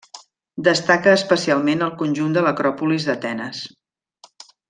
Destaca 0.67 1.11
especialment 1.17 1.85
el 1.89 1.93
conjunt 2.01 2.33
de 2.39 2.45
l'Acròpolis 2.47 3.07
d'Atenes. 3.11 3.61